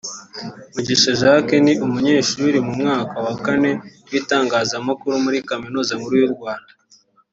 [0.73, 3.71] Mugisha Jack ni umunyeshuri mu mwaka wa kane
[4.09, 6.71] w’itangazamakuru muri Kaminuza Nkuru y’u Rwanda